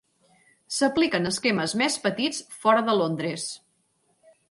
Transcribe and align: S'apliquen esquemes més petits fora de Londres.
S'apliquen 0.77 1.31
esquemes 1.33 1.77
més 1.83 1.99
petits 2.09 2.43
fora 2.65 2.87
de 2.91 2.99
Londres. 3.05 3.49